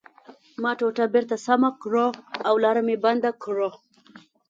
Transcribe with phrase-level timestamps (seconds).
[0.61, 2.07] ما ټوټه بېرته سمه کړه
[2.47, 3.69] او لاره مې بنده کړه